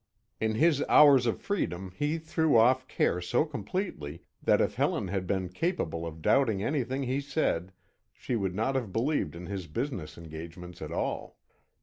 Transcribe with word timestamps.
In 0.39 0.55
his 0.55 0.81
hours 0.89 1.27
of 1.27 1.39
freedom 1.39 1.91
he 1.95 2.17
threw 2.17 2.57
off 2.57 2.87
care 2.87 3.21
so 3.21 3.45
completely 3.45 4.23
that 4.41 4.59
if 4.59 4.73
Helen 4.73 5.09
had 5.09 5.27
been 5.27 5.47
capable 5.49 6.07
of 6.07 6.23
doubting 6.23 6.63
anything 6.63 7.03
he 7.03 7.21
said, 7.21 7.71
she 8.11 8.35
would 8.35 8.55
not 8.55 8.73
have 8.73 8.91
believed 8.91 9.35
in 9.35 9.45
his 9.45 9.67
business 9.67 10.17
engagements 10.17 10.81
at 10.81 10.91
all. 10.91 11.37